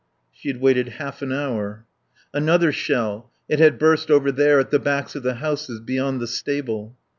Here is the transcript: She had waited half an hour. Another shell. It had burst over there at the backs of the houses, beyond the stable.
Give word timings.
She 0.31 0.47
had 0.49 0.59
waited 0.59 0.89
half 0.97 1.21
an 1.21 1.31
hour. 1.31 1.85
Another 2.33 2.71
shell. 2.71 3.29
It 3.47 3.59
had 3.59 3.77
burst 3.77 4.09
over 4.09 4.31
there 4.31 4.59
at 4.59 4.71
the 4.71 4.79
backs 4.79 5.13
of 5.15 5.21
the 5.21 5.35
houses, 5.35 5.79
beyond 5.79 6.19
the 6.19 6.25
stable. 6.27 6.97